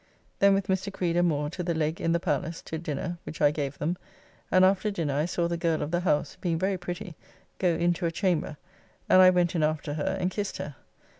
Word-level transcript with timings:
Then 0.39 0.55
with 0.55 0.65
Mr. 0.65 0.91
Creed 0.91 1.15
and 1.15 1.27
Moore 1.27 1.51
to 1.51 1.61
the 1.61 1.75
Leg 1.75 2.01
in 2.01 2.11
the 2.11 2.19
Palace 2.19 2.63
to 2.63 2.79
dinner 2.79 3.19
which 3.23 3.39
I 3.39 3.51
gave 3.51 3.77
them, 3.77 3.99
and 4.49 4.65
after 4.65 4.89
dinner 4.89 5.13
I 5.13 5.25
saw 5.25 5.47
the 5.47 5.57
girl 5.57 5.83
of 5.83 5.91
the 5.91 5.99
house, 5.99 6.37
being 6.41 6.57
very 6.57 6.79
pretty, 6.79 7.13
go 7.59 7.75
into 7.75 8.07
a 8.07 8.11
chamber, 8.11 8.57
and 9.07 9.21
I 9.21 9.29
went 9.29 9.53
in 9.55 9.61
after 9.61 9.93
her 9.93 10.17
and 10.19 10.31
kissed 10.31 10.57
her. 10.57 10.75